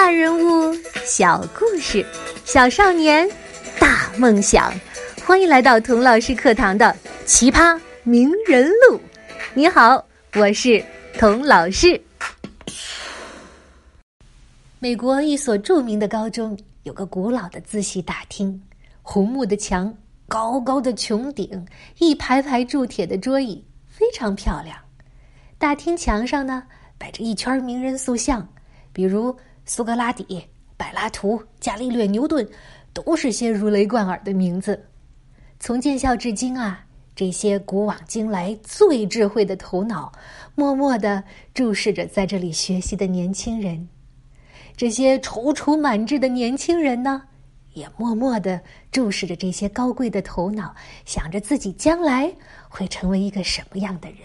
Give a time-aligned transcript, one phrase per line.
[0.00, 0.72] 大人物，
[1.04, 2.06] 小故事，
[2.44, 3.28] 小少年，
[3.80, 4.72] 大梦想。
[5.26, 6.86] 欢迎来到童老师课堂的
[7.26, 8.96] 《奇葩名人录》。
[9.54, 10.02] 你好，
[10.36, 10.82] 我是
[11.14, 12.00] 童老师。
[14.78, 18.62] 美国一所著名的高中有个古老的自习大厅，
[19.02, 19.92] 红木的墙，
[20.28, 21.66] 高高的穹顶，
[21.98, 24.78] 一排排铸铁的桌椅，非常漂亮。
[25.58, 26.62] 大厅墙上呢，
[26.96, 28.48] 摆着一圈名人塑像，
[28.92, 29.36] 比如。
[29.68, 30.42] 苏格拉底、
[30.78, 32.48] 柏拉图、伽利略、牛顿，
[32.94, 34.82] 都是些如雷贯耳的名字。
[35.60, 36.82] 从建校至今啊，
[37.14, 40.10] 这些古往今来最智慧的头脑，
[40.54, 43.86] 默默的注视着在这里学习的年轻人。
[44.74, 47.22] 这些踌躇满志的年轻人呢，
[47.74, 48.58] 也默默的
[48.90, 52.32] 注视着这些高贵的头脑，想着自己将来
[52.70, 54.20] 会成为一个什么样的人。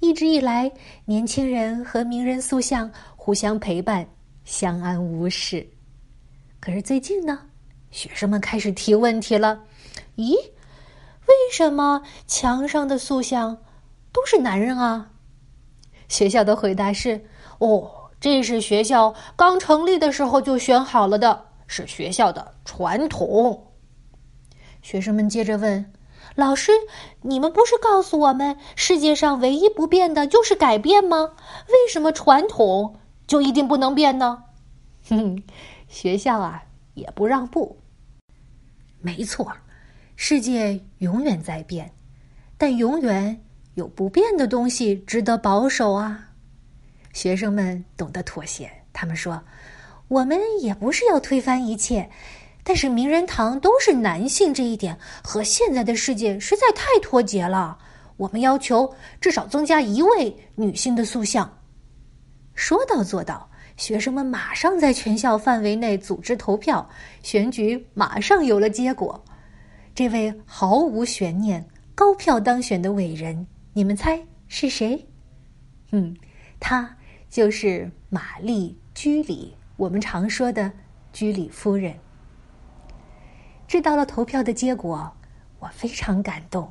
[0.00, 0.70] 一直以来，
[1.04, 2.90] 年轻人和名人塑像。
[3.26, 4.06] 互相陪伴，
[4.44, 5.68] 相安无事。
[6.60, 7.40] 可是最近呢，
[7.90, 9.64] 学生们开始提问题了。
[10.14, 13.58] 咦，为什么墙上的塑像
[14.12, 15.10] 都是男人啊？
[16.06, 17.20] 学校的回答是：
[17.58, 23.72] 哦，这是学校刚成立的时候就选好了的，是学校的传统。
[24.82, 25.92] 学生们接着问：
[26.36, 26.70] 老师，
[27.22, 31.32] 你们不是告诉我们，世界上唯一不变的就是改变吗？
[31.66, 33.00] 为什么传统？
[33.26, 34.42] 就一定不能变呢？
[35.08, 35.42] 哼，
[35.88, 36.62] 学校啊
[36.94, 37.76] 也不让步。
[39.00, 39.52] 没错，
[40.16, 41.92] 世界永远在变，
[42.56, 43.40] 但永远
[43.74, 46.28] 有不变的东西值得保守啊。
[47.12, 49.42] 学生们懂得妥协，他们说
[50.08, 52.10] ：“我们也不是要推翻一切，
[52.62, 57.78] 但是名人堂都是男性这一点和现在的世界实在太脱节了。
[58.16, 61.50] 我们要求至少增加一位女性的塑像。”
[62.56, 66.88] 说到做到，学生们马上在全校范围内组织投票，
[67.22, 69.22] 选举马上有了结果。
[69.94, 71.64] 这位毫无悬念、
[71.94, 75.06] 高票当选的伟人，你们猜是谁？
[75.92, 76.16] 嗯，
[76.58, 76.96] 他
[77.28, 80.72] 就是玛丽·居里，我们常说的
[81.12, 81.94] 居里夫人。
[83.68, 85.12] 知道了投票的结果，
[85.58, 86.70] 我非常感动。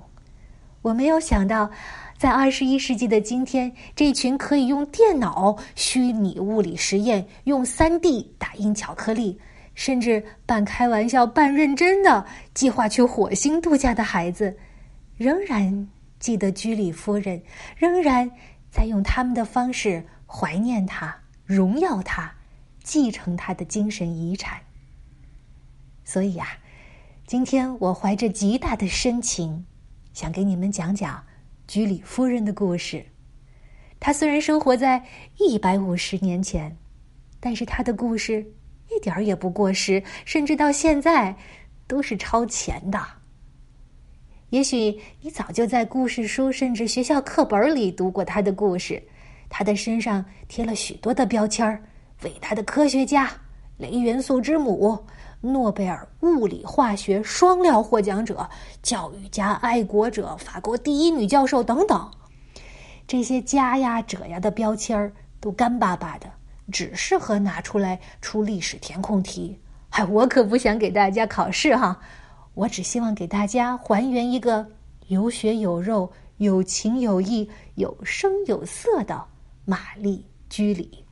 [0.81, 1.69] 我没有想到。
[2.17, 9.37] 在二十一世纪的今天，这群可以用电脑虚拟物理实验、用三 D 打印巧克力，
[9.73, 14.57] 甚至半开玩笑半认真的计划去火星度假的孩子，
[15.17, 17.41] 仍然记得居里夫人，
[17.75, 18.31] 仍然
[18.71, 22.33] 在用他们的方式怀念她、荣耀她、
[22.81, 24.57] 继承她的精神遗产。
[26.05, 26.47] 所以啊，
[27.27, 29.65] 今天我怀着极大的深情，
[30.13, 31.21] 想给你们讲讲。
[31.67, 33.03] 居里夫人的故事，
[33.99, 35.03] 她虽然生活在
[35.37, 36.75] 一百五十年前，
[37.39, 38.45] 但是她的故事
[38.89, 41.35] 一点儿也不过时，甚至到现在
[41.87, 42.99] 都是超前的。
[44.49, 49.01] 也许你早就在故事书甚至学校课本里读过她的故事，
[49.49, 51.81] 她的身上贴了许多的标签儿：
[52.23, 53.29] 伟大的科学家、
[53.77, 55.03] 雷元素之母。
[55.53, 58.49] 诺贝尔物理化学双料获奖者、
[58.81, 62.11] 教育家、爱国者、法国第一女教授等等，
[63.07, 66.31] 这些家呀、者呀的标签儿都干巴巴的，
[66.71, 69.59] 只适合拿出来出历史填空题。
[69.89, 71.99] 嗨，我可不想给大家考试哈，
[72.53, 74.71] 我只希望给大家还原一个
[75.07, 79.25] 有血有肉、有情有义、有声有色的
[79.63, 81.05] 玛丽居里。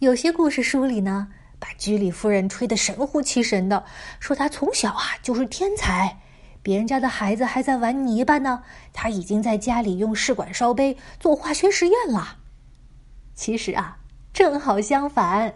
[0.00, 1.28] 有些故事书里呢。
[1.62, 3.84] 把居里夫人吹得神乎其神的，
[4.18, 6.18] 说她从小啊就是天才，
[6.60, 12.38] 别人家的孩子还在玩泥巴呢，她已经在家里用试管烧杯做化学实验了。
[13.36, 13.98] 其实啊，
[14.32, 15.54] 正好相反，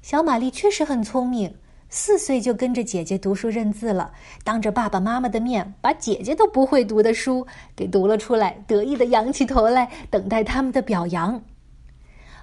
[0.00, 1.56] 小玛丽确实很聪明，
[1.88, 4.12] 四岁就跟着姐姐读书认字了，
[4.44, 7.44] 当着爸爸妈妈的面把姐姐都不会读的书
[7.74, 11.42] 给读了出来，得意的仰起头来，等待他们的表扬。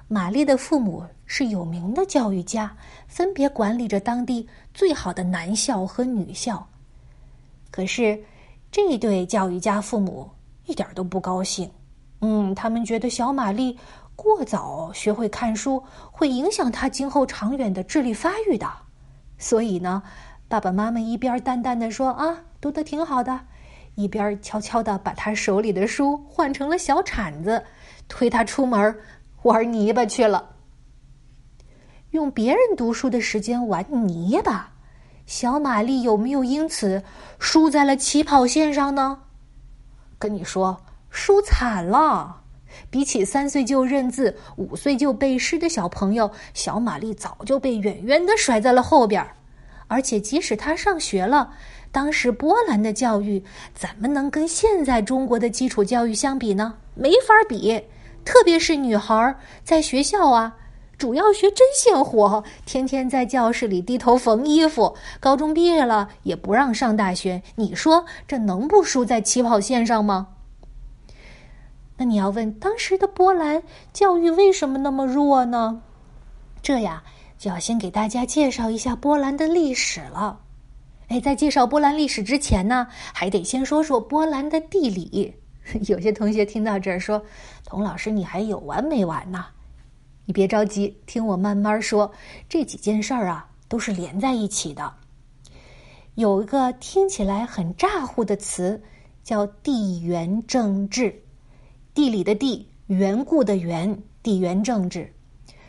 [0.09, 2.75] 玛丽的父母是有名的教育家，
[3.07, 6.67] 分别管理着当地最好的男校和女校。
[7.69, 8.19] 可是，
[8.71, 10.27] 这对教育家父母
[10.65, 11.69] 一点都不高兴。
[12.21, 13.77] 嗯，他们觉得小玛丽
[14.15, 18.67] 过早学会看书，会影响她今后长远的智力发育的。
[19.37, 20.01] 所以呢，
[20.47, 23.39] 爸爸妈妈一边淡淡的说：“啊，读的挺好的”，
[23.93, 27.63] 一边悄悄的把他手里的书换成了小铲子，
[28.07, 28.97] 推他出门。
[29.43, 30.55] 玩泥巴去了，
[32.11, 34.71] 用别人读书的时间玩泥巴，
[35.25, 37.03] 小玛丽有没有因此
[37.37, 39.19] 输在了起跑线上呢？
[40.17, 42.41] 跟你说，输惨了。
[42.89, 49.35] 比起三岁就认字、五岁就背诗的小朋友，小玛丽早就被远远的甩在了后边儿。
[49.87, 51.53] 而且，即使她上学了，
[51.91, 53.43] 当时波兰的教育
[53.73, 56.75] 怎么能跟现在中国的基础教育相比呢？
[56.93, 57.83] 没法比。
[58.25, 60.55] 特别是女孩在学校啊。
[60.97, 64.95] 主要学针线活，天天在教室里低头缝衣服。
[65.19, 70.29] 高中毕业了也不让上大学，你说这能不输在起跑线上吗？
[71.97, 73.61] 那你要问当时的波兰
[73.93, 75.81] 教育为什么那么弱呢？
[76.63, 77.03] 这呀
[77.37, 80.39] 就要先给大家介绍一下波兰的历史了。
[81.09, 85.35] 哎，在介绍波兰历史之前呢，还得先说说波兰的地理。
[85.87, 87.23] 有些同学听到这儿说
[87.65, 89.45] ：“童老师，你还有完没完呢？”
[90.27, 92.11] 你别着急，听我慢慢说。
[92.49, 94.93] 这几件事儿啊，都是连在一起的。
[96.15, 98.83] 有一个听起来很咋呼的词，
[99.23, 101.23] 叫地缘政治。
[101.93, 105.13] 地理的地，缘故的缘，地缘政治，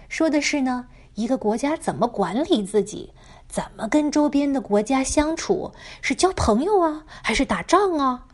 [0.08, 3.12] 说的是呢，一个国家怎么管理自己，
[3.46, 5.72] 怎么跟周边的国家相处，
[6.02, 8.26] 是交朋友啊，还是打仗啊？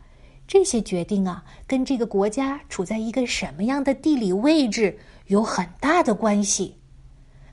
[0.47, 4.97] 这些决定啊，跟这个国家处在一个什么样的地理位置。
[5.27, 6.79] 有很大的关系。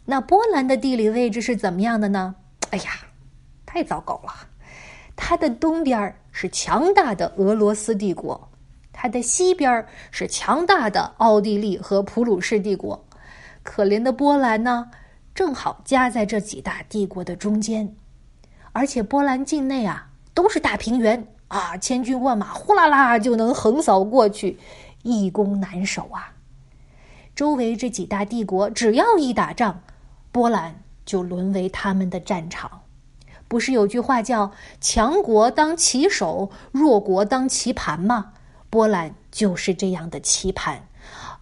[0.05, 2.35] 那波兰的地理位置是怎么样的呢？
[2.71, 2.91] 哎呀，
[3.65, 4.33] 太糟糕了！
[5.15, 8.49] 它的东边是强大的俄罗斯帝国，
[8.93, 13.05] 它的西边是强大的奥地利和普鲁士帝国。
[13.63, 14.91] 可怜的波兰呢，
[15.35, 17.95] 正好夹在这几大帝国的中间。
[18.73, 24.59] 而且波兰境内啊，都是大平原啊，千军万马呼啦啦就能横扫过去，
[25.03, 26.33] 易攻难守啊。
[27.35, 29.81] 周围这几大帝国，只要一打仗，
[30.31, 32.71] 波兰就沦为他们的战场。
[33.49, 34.51] 不是有句话叫
[34.81, 38.33] “强国当棋手，弱国当棋盘”吗？
[38.71, 40.89] 波兰就是这样的棋盘。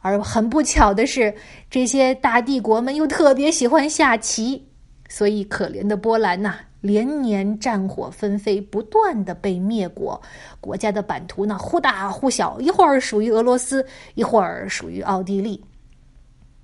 [0.01, 1.35] 而很不巧的是，
[1.69, 4.67] 这些大帝国们又特别喜欢下棋，
[5.09, 10.21] 所以可怜的波兰呐，连年战火纷飞，不断的被灭国。
[10.61, 15.63] 国家的版图呢，忽大忽小，一会儿属于俄罗斯，一会儿属于奥地利。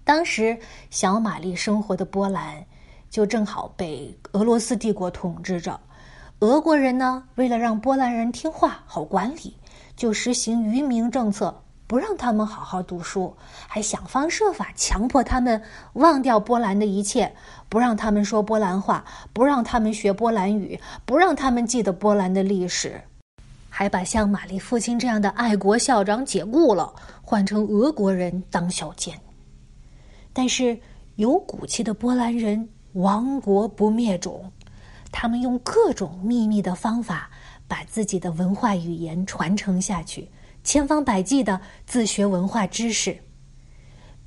[0.07, 0.57] 当时，
[0.89, 2.65] 小玛丽生活的波兰，
[3.11, 5.81] 就正好被俄罗斯帝国统治着。
[6.39, 9.57] 俄国人呢，为了让波兰人听话、好管理，
[9.97, 13.37] 就实行愚民政策，不让他们好好读书，
[13.67, 15.61] 还想方设法强迫他们
[15.95, 17.35] 忘掉波兰的一切，
[17.69, 23.03] 不让他们说波兰话，不让他们学波兰语，不让他们记得波兰的历史，
[23.69, 29.21] 还把像玛丽父亲这样的爱国校长解雇了，换成俄国人当校监。
[30.39, 30.79] 但是
[31.15, 34.53] 有骨气的波兰人亡国不灭种，
[35.11, 37.31] 他们用各种秘密的方法
[37.67, 40.29] 把自己的文化语言传承下去，
[40.63, 43.17] 千方百计的自学文化知识。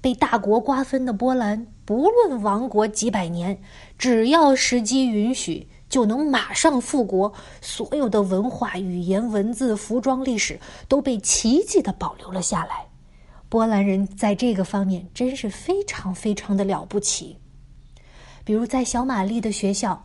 [0.02, 3.62] 被大国瓜分的波兰，不论亡国几百年，
[3.96, 7.32] 只要时机允许，就能马上复国。
[7.62, 12.89] 所有的文化、语言、文字、服装、历史都被奇迹的保留了下来。
[13.50, 17.36] 波兰人在这个方面真是非常非常的了不起。
[18.46, 20.02] 比如在小玛丽的学校，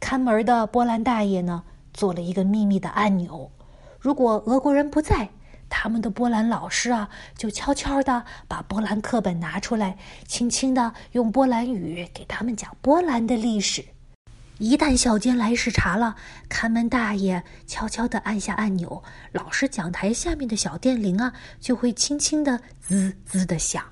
[0.00, 1.62] 看门的波兰大爷呢
[1.94, 3.50] 做了一个秘密的按钮，
[3.98, 5.28] 如果俄国人不在，
[5.68, 9.96] 他们的波兰老师啊就悄悄的把波兰课本拿出来，
[10.26, 13.84] 轻轻的用波兰语给他们讲波兰的历史。
[14.58, 16.16] 一旦小监来视察了，
[16.48, 23.84] 看门大爷悄悄地按下按钮，老师讲台下面的小电铃啊，就会轻轻地滋滋地响。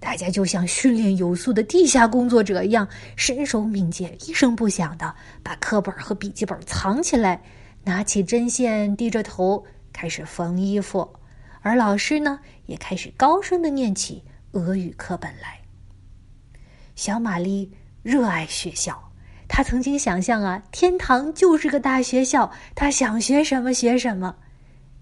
[0.00, 7.40] 大家就像训练有素的地下工作者一样，身手敏捷，一声不响地把课本和笔记本藏起来，
[7.84, 11.14] 拿起针线，低着头开始缝衣服。
[11.60, 15.60] 而老师呢，也开始高声地念起俄语课本来。
[16.96, 17.72] 小玛丽
[18.02, 19.07] 热爱学校。
[19.48, 24.36] 他曾经想象啊，天堂就是个大学校，他想学什么学什么。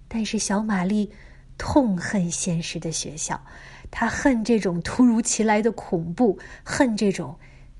[0.09, 1.13] 但是小玛丽
[1.59, 3.45] 痛恨现实的学校，
[3.91, 7.37] 她恨这种突如其来的恐怖，恨这种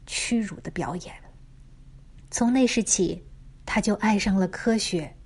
[0.07, 1.15] 屈辱的表演。
[2.31, 3.25] 从那时起，
[3.65, 5.17] 他就爱上了科学，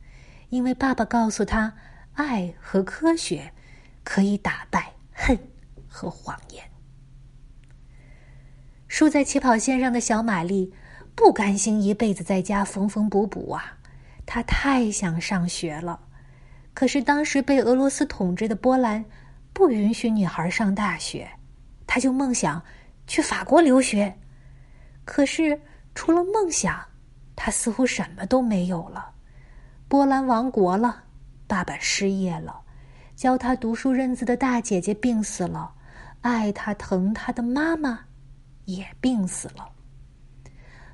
[0.51, 1.73] 因为爸爸告诉他，
[2.13, 3.51] 爱和科学
[4.05, 5.37] 可以打败恨
[5.89, 6.63] 和谎言。
[8.89, 10.73] 输在起跑线上的小玛丽。
[11.21, 13.77] 不甘心一辈子在家缝缝补补啊，
[14.25, 16.00] 他太想上学了。
[16.73, 19.05] 可是当时被俄罗斯统治的波兰
[19.53, 21.31] 不允许女孩上大学，
[21.87, 22.62] 他就梦想
[23.07, 24.17] 去法国留学。
[25.05, 25.61] 可是
[25.95, 26.83] 除了梦想，
[27.37, 29.11] 他似乎什么都没有了。
[29.89, 31.05] 波兰亡国了，
[31.47, 32.59] 爸爸失业了，
[33.15, 35.71] 教他读书认字的大姐姐病死了，
[36.23, 38.00] 爱他、疼他的妈妈
[38.65, 39.69] 也病死了。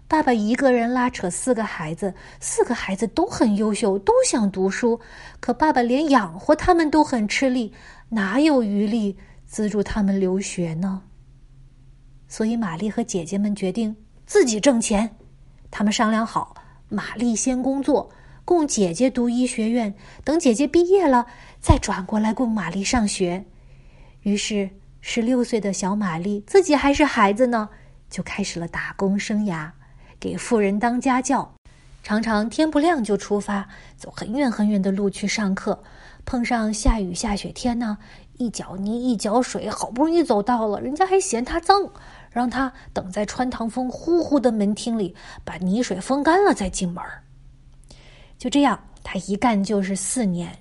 [0.09, 5.01] 爸爸一个人拉扯四个孩子，四个孩子都很优秀，都想读书，
[5.41, 7.73] 可爸爸连养活他们都很吃力，
[8.11, 11.03] 哪有余力资助他们留学呢？
[12.29, 13.97] 所以玛丽和姐姐们决定
[14.27, 15.17] 自己挣钱。
[15.73, 16.55] 他们商量好，
[16.89, 18.09] 玛丽先工作，
[18.45, 21.27] 供姐姐读医学院，等姐姐毕业了，
[21.61, 23.45] 再转过来供玛丽上学。
[24.23, 24.71] 于是，
[25.01, 27.69] 十六岁的小玛丽自己还是孩子呢，
[28.09, 29.69] 就开始了打工生涯。
[30.27, 31.53] 给富人当家教，
[32.03, 35.85] 常常天不亮就出发，走很远很远的路去上课。
[36.25, 37.97] 碰上下雨下雪天呢，
[38.37, 41.89] 一脚泥一脚水，好不容易走到了，人家还嫌他脏，
[42.33, 45.15] 让他等在穿堂风呼呼的门厅里，
[45.45, 47.01] 把泥水风干了再进门。
[48.37, 50.59] 就这样，他一干就是四年。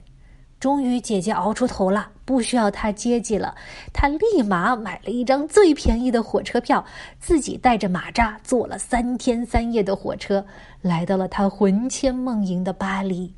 [0.60, 3.54] 终于，姐姐熬出头了，不需要他接济了。
[3.94, 6.84] 他立马买了一张最便宜的火车票，
[7.20, 10.46] 自己带着马扎坐了三天三夜的火车，
[10.82, 13.36] 来到了他魂牵梦萦的巴黎。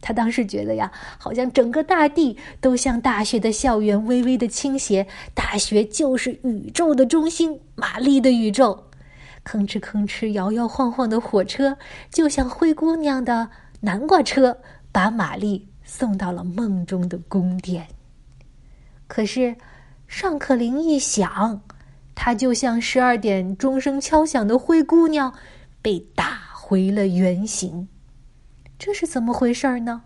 [0.00, 8.84] 他当时觉得呀，好像整个大地都向大学的校园微微的倾斜，大学就是宇宙的中心，玛丽的宇宙。
[9.44, 11.76] 吭哧吭哧，摇摇晃晃的火车，
[12.10, 13.50] 就像灰姑娘的
[13.80, 14.58] 南瓜车，
[14.90, 15.68] 把玛丽。
[15.84, 17.88] 送到了梦中的宫殿。
[19.06, 19.56] 可是，
[20.06, 21.62] 上课铃一响，
[22.14, 25.34] 她就像十二点钟声敲响的灰姑娘，
[25.80, 27.88] 被打回了原形。
[28.78, 30.04] 这是怎么回事呢？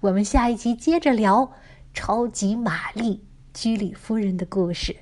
[0.00, 1.52] 我们下一集接着聊
[1.94, 4.96] 超级玛丽居里夫人的故事。